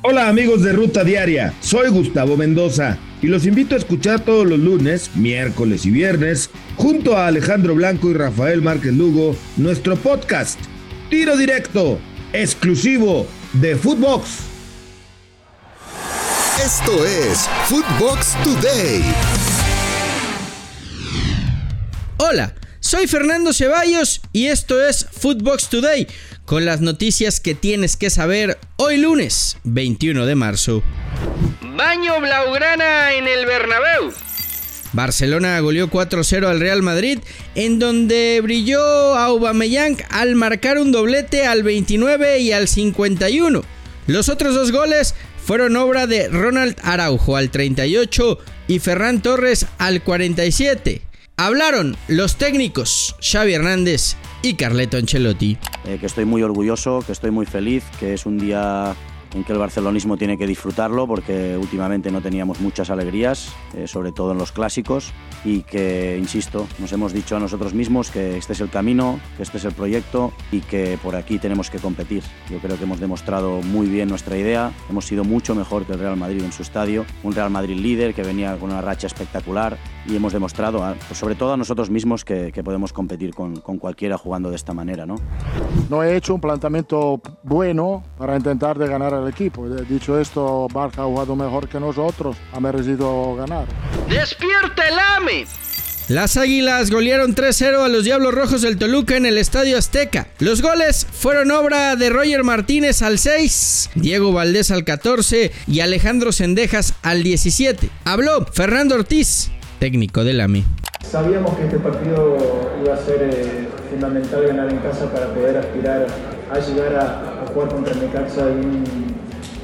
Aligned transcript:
Hola 0.00 0.28
amigos 0.28 0.62
de 0.62 0.72
Ruta 0.72 1.02
Diaria, 1.02 1.52
soy 1.60 1.88
Gustavo 1.88 2.36
Mendoza 2.36 2.96
y 3.20 3.26
los 3.26 3.46
invito 3.46 3.74
a 3.74 3.78
escuchar 3.78 4.20
todos 4.24 4.46
los 4.46 4.60
lunes, 4.60 5.10
miércoles 5.16 5.84
y 5.86 5.90
viernes, 5.90 6.50
junto 6.76 7.16
a 7.16 7.26
Alejandro 7.26 7.74
Blanco 7.74 8.08
y 8.08 8.14
Rafael 8.14 8.62
Márquez 8.62 8.92
Lugo, 8.92 9.34
nuestro 9.56 9.96
podcast 9.96 10.60
Tiro 11.10 11.36
Directo, 11.36 11.98
exclusivo 12.32 13.26
de 13.54 13.74
Footbox. 13.74 14.28
Esto 16.64 17.04
es 17.04 17.48
Footbox 17.64 18.36
Today. 18.44 19.02
Hola, 22.18 22.54
soy 22.78 23.08
Fernando 23.08 23.52
Ceballos 23.52 24.20
y 24.32 24.46
esto 24.46 24.80
es 24.80 25.06
Footbox 25.10 25.68
Today 25.68 26.06
con 26.48 26.64
las 26.64 26.80
noticias 26.80 27.40
que 27.40 27.54
tienes 27.54 27.96
que 27.98 28.08
saber 28.08 28.56
hoy 28.76 28.96
lunes 28.96 29.58
21 29.64 30.24
de 30.24 30.34
marzo. 30.34 30.82
Baño 31.76 32.18
Blaugrana 32.22 33.12
en 33.12 33.28
el 33.28 33.44
Bernabéu. 33.44 34.14
Barcelona 34.94 35.60
goleó 35.60 35.90
4-0 35.90 36.46
al 36.46 36.58
Real 36.58 36.80
Madrid, 36.80 37.18
en 37.54 37.78
donde 37.78 38.40
brilló 38.42 38.80
Aubameyang 38.80 39.98
al 40.08 40.36
marcar 40.36 40.78
un 40.78 40.90
doblete 40.90 41.44
al 41.44 41.62
29 41.62 42.38
y 42.38 42.52
al 42.52 42.66
51. 42.66 43.62
Los 44.06 44.30
otros 44.30 44.54
dos 44.54 44.72
goles 44.72 45.14
fueron 45.44 45.76
obra 45.76 46.06
de 46.06 46.28
Ronald 46.28 46.76
Araujo 46.82 47.36
al 47.36 47.50
38 47.50 48.38
y 48.68 48.78
Ferran 48.78 49.20
Torres 49.20 49.66
al 49.76 50.02
47. 50.02 51.07
Hablaron 51.40 51.96
los 52.08 52.34
técnicos 52.34 53.14
Xavi 53.20 53.54
Hernández 53.54 54.16
y 54.42 54.54
Carleto 54.54 54.96
Ancelotti. 54.96 55.56
Eh, 55.84 55.98
que 56.00 56.06
estoy 56.06 56.24
muy 56.24 56.42
orgulloso, 56.42 57.04
que 57.06 57.12
estoy 57.12 57.30
muy 57.30 57.46
feliz, 57.46 57.84
que 58.00 58.12
es 58.12 58.26
un 58.26 58.38
día 58.38 58.96
en 59.32 59.44
que 59.44 59.52
el 59.52 59.58
barcelonismo 59.60 60.16
tiene 60.16 60.36
que 60.36 60.48
disfrutarlo 60.48 61.06
porque 61.06 61.56
últimamente 61.56 62.10
no 62.10 62.22
teníamos 62.22 62.58
muchas 62.58 62.90
alegrías, 62.90 63.52
eh, 63.76 63.86
sobre 63.86 64.10
todo 64.10 64.32
en 64.32 64.38
los 64.38 64.50
clásicos, 64.50 65.12
y 65.44 65.62
que, 65.62 66.16
insisto, 66.18 66.66
nos 66.80 66.92
hemos 66.92 67.12
dicho 67.12 67.36
a 67.36 67.38
nosotros 67.38 67.72
mismos 67.72 68.10
que 68.10 68.36
este 68.36 68.54
es 68.54 68.60
el 68.60 68.70
camino, 68.70 69.20
que 69.36 69.44
este 69.44 69.58
es 69.58 69.64
el 69.64 69.72
proyecto 69.72 70.32
y 70.50 70.58
que 70.60 70.98
por 71.00 71.14
aquí 71.14 71.38
tenemos 71.38 71.70
que 71.70 71.78
competir. 71.78 72.24
Yo 72.50 72.58
creo 72.58 72.76
que 72.76 72.82
hemos 72.82 72.98
demostrado 72.98 73.62
muy 73.62 73.86
bien 73.86 74.08
nuestra 74.08 74.36
idea, 74.36 74.72
hemos 74.90 75.06
sido 75.06 75.22
mucho 75.22 75.54
mejor 75.54 75.86
que 75.86 75.92
el 75.92 76.00
Real 76.00 76.16
Madrid 76.16 76.42
en 76.42 76.50
su 76.50 76.62
estadio, 76.62 77.06
un 77.22 77.32
Real 77.32 77.50
Madrid 77.50 77.76
líder 77.76 78.12
que 78.12 78.22
venía 78.22 78.56
con 78.56 78.72
una 78.72 78.80
racha 78.80 79.06
espectacular 79.06 79.78
y 80.06 80.16
hemos 80.16 80.32
demostrado, 80.32 80.82
pues 81.06 81.18
sobre 81.18 81.34
todo 81.34 81.52
a 81.52 81.56
nosotros 81.56 81.90
mismos, 81.90 82.24
que, 82.24 82.52
podemos 82.64 82.92
competir 82.92 83.34
con, 83.34 83.60
con, 83.60 83.78
cualquiera 83.78 84.18
jugando 84.18 84.50
de 84.50 84.56
esta 84.56 84.74
manera. 84.74 85.06
¿no? 85.06 85.16
no 85.88 86.02
he 86.02 86.16
hecho 86.16 86.34
un 86.34 86.40
planteamiento 86.40 87.20
bueno 87.42 88.02
para 88.16 88.36
intentar 88.36 88.78
de 88.78 88.88
ganar 88.88 89.14
al 89.14 89.28
equipo. 89.28 89.68
Dicho 89.68 90.18
esto, 90.18 90.68
Barca 90.72 91.02
ha 91.02 91.06
jugado 91.06 91.36
mejor 91.36 91.68
que 91.68 91.80
nosotros, 91.80 92.36
ha 92.52 92.60
merecido 92.60 93.34
ganar. 93.36 93.66
¡Despierta 94.08 94.88
el 94.88 94.98
AME! 94.98 95.46
Las 96.08 96.38
Águilas 96.38 96.90
golearon 96.90 97.34
3-0 97.34 97.84
a 97.84 97.88
los 97.88 98.02
Diablos 98.02 98.32
Rojos 98.32 98.62
del 98.62 98.78
Toluca 98.78 99.18
en 99.18 99.26
el 99.26 99.36
Estadio 99.36 99.76
Azteca. 99.76 100.28
Los 100.38 100.62
goles 100.62 101.06
fueron 101.10 101.50
obra 101.50 101.96
de 101.96 102.08
Roger 102.08 102.44
Martínez 102.44 103.02
al 103.02 103.18
6, 103.18 103.90
Diego 103.94 104.32
Valdés 104.32 104.70
al 104.70 104.84
14 104.84 105.52
y 105.66 105.80
Alejandro 105.80 106.32
Sendejas 106.32 106.94
al 107.02 107.22
17. 107.22 107.90
Habló 108.04 108.46
Fernando 108.46 108.94
Ortiz, 108.94 109.50
técnico 109.78 110.24
del 110.24 110.40
AME. 110.40 110.64
Sabíamos 111.02 111.56
que 111.56 111.64
este 111.64 111.78
partido 111.78 112.36
iba 112.84 112.94
a 112.94 112.98
ser 112.98 113.22
eh, 113.22 113.68
fundamental 113.90 114.46
ganar 114.46 114.68
en 114.68 114.78
casa 114.78 115.10
para 115.10 115.32
poder 115.32 115.56
aspirar 115.56 116.06
a 116.50 116.58
llegar 116.58 116.96
a, 116.96 117.46
jugar 117.52 117.68
contra 117.68 117.94
Necaxa 117.94 118.44
de 118.46 118.52
un, 118.52 118.84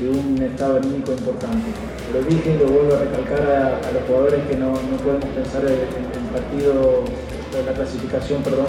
de 0.00 0.08
un 0.08 0.42
estado 0.42 0.78
anímico 0.78 1.12
importante. 1.12 1.68
Lo 2.12 2.22
dije 2.22 2.54
y 2.54 2.58
lo 2.58 2.66
vuelvo 2.66 2.94
a 2.94 2.98
recalcar 2.98 3.80
a, 3.84 3.92
los 3.92 4.02
jugadores 4.06 4.40
que 4.48 4.56
no, 4.56 4.72
no 4.72 4.96
podemos 4.98 5.26
pensar 5.26 5.64
en 5.64 5.72
el 5.72 6.28
partido, 6.32 7.04
en 7.58 7.66
la 7.66 7.72
clasificación, 7.72 8.42
perdón, 8.42 8.66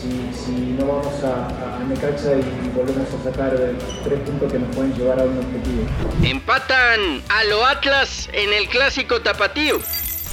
si, 0.00 0.10
si, 0.32 0.52
no 0.78 0.86
vamos 0.86 1.14
a, 1.24 1.76
a, 1.76 1.84
Necaxa 1.84 2.32
y 2.34 2.68
volvemos 2.76 3.08
a 3.14 3.24
sacar 3.24 3.56
tres 4.04 4.20
puntos 4.20 4.52
que 4.52 4.58
nos 4.58 4.74
pueden 4.74 4.92
llevar 4.94 5.20
a 5.20 5.24
un 5.24 5.38
objetivo. 5.38 5.82
Empatan 6.22 7.22
a 7.28 7.44
lo 7.44 7.64
Atlas 7.64 8.28
en 8.32 8.52
el 8.52 8.68
clásico 8.68 9.20
tapatío. 9.20 9.78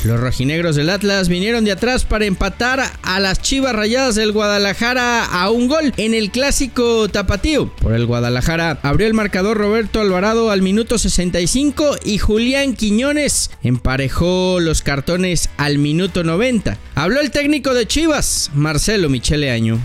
Los 0.06 0.20
rojinegros 0.20 0.76
del 0.76 0.92
Atlas 0.92 1.30
vinieron 1.30 1.66
de 1.66 1.72
atrás 1.72 2.06
para 2.06 2.26
empatar 2.26 2.84
a 3.02 3.20
las 3.20 3.42
Chivas 3.42 3.74
Rayadas 3.74 4.14
del 4.14 4.34
Guadalajara 4.34 5.26
a 5.26 5.50
un 5.50 5.68
gol 5.68 5.94
en 5.98 6.14
el 6.14 6.30
clásico 6.30 7.10
tapatío. 7.10 7.76
Por 7.78 7.94
el 7.94 8.06
Guadalajara 8.06 8.78
abrió 8.84 9.08
el 9.08 9.16
marcador 9.16 9.58
Roberto 9.58 10.00
Alvarado 10.00 10.52
al 10.52 10.62
minuto 10.62 11.00
65 11.00 11.96
y 12.06 12.20
Julián 12.20 12.76
Quiñones 12.76 13.50
emparejó 13.64 14.60
los 14.60 14.84
cartones 14.84 15.50
al 15.58 15.80
minuto 15.80 16.24
90. 16.24 16.78
Habló 16.94 17.20
el 17.20 17.32
técnico 17.32 17.74
de 17.74 17.88
Chivas, 17.88 18.52
Marcelo 18.54 19.10
Michele 19.10 19.50
Año. 19.50 19.80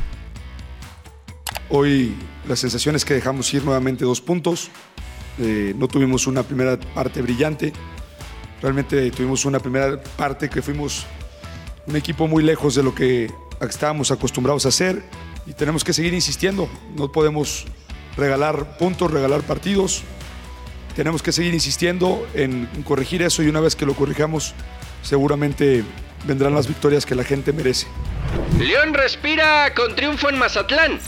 Hoy 1.71 2.13
la 2.47 2.57
sensación 2.57 2.95
es 2.95 3.07
que 3.07 3.15
dejamos 3.15 3.55
ir 3.55 3.65
nuevamente 3.65 4.05
dos 4.05 4.21
puntos. 4.21 4.69
Eh, 5.39 5.73
no 5.79 5.89
tuvimos 5.89 6.27
una 6.27 6.43
primera 6.43 6.79
parte 6.79 7.23
brillante. 7.23 7.73
Realmente 8.63 9.11
tuvimos 9.11 9.45
una 9.45 9.59
primera 9.59 10.01
parte 10.17 10.49
que 10.49 10.63
fuimos 10.63 11.07
un 11.87 11.97
equipo 11.97 12.29
muy 12.29 12.43
lejos 12.43 12.75
de 12.75 12.83
lo 12.83 12.95
que 12.95 13.31
estábamos 13.61 14.11
acostumbrados 14.11 14.67
a 14.67 14.69
hacer 14.69 15.03
y 15.47 15.53
tenemos 15.53 15.85
que 15.85 15.93
seguir 15.93 16.15
insistiendo. 16.15 16.69
No 16.97 17.11
podemos 17.11 17.67
regalar 18.17 18.77
puntos, 18.79 19.11
regalar 19.11 19.43
partidos. 19.43 20.03
Tenemos 20.95 21.23
que 21.23 21.33
seguir 21.33 21.55
insistiendo 21.55 22.27
en 22.35 22.67
corregir 22.85 23.23
eso 23.23 23.43
y 23.43 23.49
una 23.49 23.61
vez 23.61 23.77
que 23.77 23.87
lo 23.87 23.95
corrijamos, 23.95 24.55
seguramente 25.03 25.85
vendrán 26.27 26.55
las 26.55 26.67
victorias 26.67 27.07
que 27.07 27.15
la 27.15 27.25
gente 27.25 27.53
merece. 27.53 27.87
León 28.59 28.93
respira 28.95 29.73
con 29.75 29.95
triunfo 29.95 30.29
en 30.29 30.39
Mazatlán. 30.39 31.01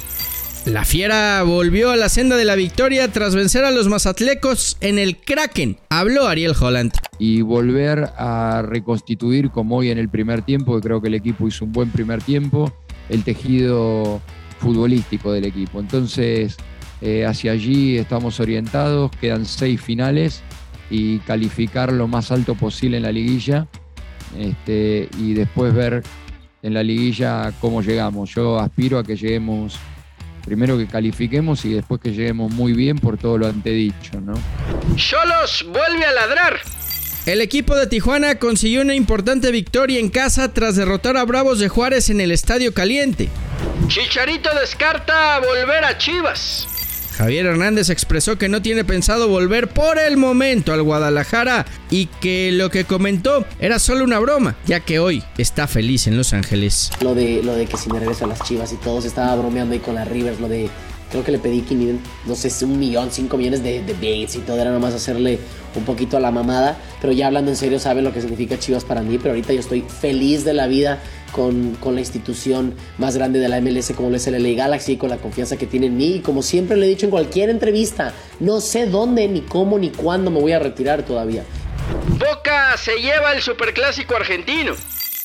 La 0.67 0.84
Fiera 0.84 1.43
volvió 1.43 1.91
a 1.91 1.97
la 1.97 2.09
senda 2.09 2.37
de 2.37 2.45
la 2.45 2.55
victoria 2.55 3.11
tras 3.11 3.34
vencer 3.34 3.65
a 3.65 3.73
los 3.73 3.89
mazatlecos 3.89 4.77
en 4.81 5.00
el 5.00 5.17
Kraken. 5.17 5.77
Habló 5.89 6.28
Ariel 6.28 6.55
Holland. 6.59 6.93
Y 7.19 7.43
volver 7.43 8.11
a 8.17 8.62
reconstituir 8.65 9.50
como 9.50 9.78
hoy 9.78 9.91
en 9.91 9.99
el 9.99 10.09
primer 10.09 10.43
tiempo, 10.43 10.77
que 10.77 10.83
creo 10.83 11.03
que 11.03 11.09
el 11.09 11.15
equipo 11.15 11.49
hizo 11.49 11.65
un 11.65 11.73
buen 11.73 11.91
primer 11.91 12.23
tiempo, 12.23 12.73
el 13.09 13.25
tejido 13.25 14.21
futbolístico 14.61 15.33
del 15.33 15.47
equipo. 15.47 15.81
Entonces, 15.81 16.56
eh, 17.00 17.27
hacia 17.27 17.53
allí 17.53 17.99
estamos 17.99 18.39
orientados, 18.39 19.11
quedan 19.21 19.47
seis 19.47 19.81
finales 19.81 20.43
y 20.91 21.19
calificar 21.21 21.93
lo 21.93 22.06
más 22.06 22.31
alto 22.31 22.55
posible 22.55 22.99
en 22.99 23.03
la 23.03 23.11
liguilla 23.11 23.67
este, 24.39 25.09
y 25.19 25.34
después 25.34 25.75
ver 25.75 26.05
en 26.62 26.75
la 26.75 26.84
liguilla 26.84 27.53
cómo 27.61 27.83
llegamos. 27.83 28.33
Yo 28.33 28.61
aspiro 28.61 29.00
a 29.00 29.03
que 29.03 29.17
lleguemos 29.17 29.81
primero 30.44 30.76
que 30.78 30.86
califiquemos 30.86 31.64
y 31.64 31.75
después 31.75 32.00
que 32.00 32.10
lleguemos 32.10 32.53
muy 32.53 32.72
bien 32.72 32.98
por 32.98 33.19
todo 33.19 33.38
lo 33.38 33.47
antedicho, 33.47 34.20
¿no? 34.20 34.34
Cholos 34.97 35.64
vuelve 35.69 36.04
a 36.04 36.12
ladrar. 36.12 36.60
El 37.25 37.41
equipo 37.41 37.76
de 37.76 37.86
Tijuana 37.86 38.41
consiguió 38.41 38.82
una 38.82 38.97
importante 38.97 39.52
victoria 39.52 40.00
en 40.00 40.08
casa 40.08 40.52
tras 40.52 40.75
derrotar 40.75 41.16
a 41.16 41.25
Bravos 41.25 41.60
de 41.60 41.69
Juárez 41.69 42.10
en 42.10 42.20
el 42.20 42.32
Estadio 42.32 42.75
Caliente. 42.75 43.28
Chicharito 43.86 44.50
descarta 44.58 45.38
volver 45.38 45.84
a 45.84 45.97
Chivas. 45.98 46.66
Javier 47.12 47.47
Hernández 47.47 47.91
expresó 47.91 48.39
que 48.39 48.49
no 48.49 48.62
tiene 48.62 48.84
pensado 48.84 49.28
volver 49.28 49.69
por 49.69 49.99
el 49.99 50.17
momento 50.17 50.73
al 50.73 50.83
Guadalajara 50.83 51.67
y 51.91 52.06
que 52.06 52.50
lo 52.53 52.71
que 52.71 52.84
comentó 52.84 53.45
era 53.61 53.78
solo 53.78 54.05
una 54.05 54.19
broma, 54.19 54.56
ya 54.67 54.81
que 54.81 54.99
hoy 54.99 55.23
está 55.39 55.67
feliz 55.67 56.06
en 56.06 56.17
Los 56.17 56.33
Ángeles. 56.33 56.91
Lo 57.00 57.15
de, 57.15 57.43
lo 57.43 57.55
de 57.55 57.67
que 57.67 57.77
si 57.77 57.91
me 57.91 58.00
regreso 58.00 58.25
a 58.25 58.28
las 58.28 58.43
chivas 58.43 58.73
y 58.73 58.77
todos 58.77 59.05
estaba 59.05 59.37
bromeando 59.37 59.75
ahí 59.75 59.81
con 59.81 59.95
las 59.95 60.09
Rivers, 60.09 60.41
lo 60.41 60.49
de 60.49 60.71
creo 61.11 61.23
que 61.23 61.33
le 61.33 61.39
pedí 61.39 61.61
500, 61.61 62.11
no 62.27 62.34
sé, 62.34 62.65
un 62.65 62.78
millón, 62.78 63.11
cinco 63.12 63.37
millones 63.37 63.62
de, 63.62 63.83
de 63.83 63.93
bits 63.93 64.37
y 64.37 64.39
todo, 64.39 64.59
era 64.59 64.73
nomás 64.73 64.94
hacerle 64.94 65.38
un 65.76 65.85
poquito 65.85 66.17
a 66.17 66.20
la 66.20 66.31
mamada, 66.31 66.79
pero 67.03 67.12
ya 67.12 67.26
hablando 67.26 67.50
en 67.50 67.56
serio 67.56 67.79
saben 67.79 68.03
lo 68.03 68.15
que 68.15 68.23
significa 68.23 68.58
Chivas 68.58 68.85
para 68.85 69.03
mí, 69.03 69.19
pero 69.19 69.31
ahorita 69.31 69.53
yo 69.53 69.61
estoy 69.61 69.82
feliz 69.82 70.44
de 70.44 70.55
la 70.55 70.67
vida 70.67 71.03
con, 71.32 71.75
con 71.76 71.94
la 71.94 72.00
institución 72.00 72.75
más 72.99 73.17
grande 73.17 73.40
de 73.40 73.49
la 73.49 73.61
MLS 73.61 73.93
como 73.96 74.11
lo 74.11 74.17
es 74.17 74.26
el 74.26 74.40
LA 74.43 74.56
Galaxy, 74.56 74.96
con 74.96 75.11
la 75.11 75.17
confianza 75.17 75.56
que 75.56 75.67
tiene 75.67 75.87
en 75.87 75.96
mí 75.96 76.17
y 76.17 76.20
como 76.20 76.43
siempre 76.43 76.76
le 76.76 76.87
he 76.87 76.88
dicho 76.88 77.06
en 77.06 77.11
cualquier 77.11 77.50
entrevista, 77.50 78.12
no 78.38 78.61
sé 78.61 78.87
dónde, 78.87 79.26
ni 79.29 79.40
cómo, 79.40 79.79
ni 79.79 79.90
cuándo 79.90 80.31
me 80.31 80.40
voy 80.40 80.52
a 80.52 80.58
retirar 80.58 81.02
todavía. 81.02 81.44
Boca 82.19 82.76
se 82.76 83.00
lleva 83.00 83.32
el 83.32 83.43
superclásico 83.43 84.14
argentino. 84.14 84.75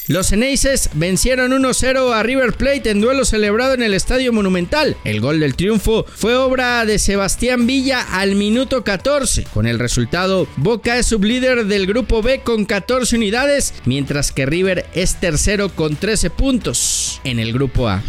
Los 0.08 0.32
Eneises 0.32 0.90
vencieron 0.94 1.52
1-0 1.52 2.14
a 2.14 2.24
River 2.24 2.54
Plate 2.54 2.92
en 2.92 3.02
duelo 3.02 3.26
celebrado 3.26 3.74
en 3.74 3.84
el 3.84 3.94
Estadio 3.94 4.32
Monumental. 4.32 4.96
El 5.04 5.20
gol 5.20 5.42
del 5.42 5.56
triunfo 5.56 6.06
fue 6.16 6.38
obra 6.38 6.86
de 6.86 6.98
Sebastián 6.98 7.68
Villa 7.68 8.06
al 8.14 8.36
minuto 8.36 8.86
14. 8.86 9.44
Con 9.54 9.68
el 9.68 9.80
resultado, 9.80 10.48
Boca 10.56 10.98
es 10.98 11.08
sublíder 11.08 11.66
del 11.66 11.88
grupo 11.88 12.22
B 12.22 12.40
con 12.40 12.64
14 12.64 13.18
unidades, 13.18 13.74
mientras 13.84 14.32
que 14.32 14.46
River 14.46 14.86
es 14.94 15.20
tercero 15.20 15.76
con 15.76 15.98
13 15.98 16.30
puntos 16.30 17.20
en 17.26 17.40
el 17.40 17.52
grupo 17.52 17.90
A. 17.90 18.02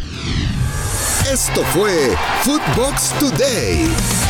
Esto 1.32 1.64
fue 1.74 1.92
Footbox 2.44 3.12
Today. 3.18 4.27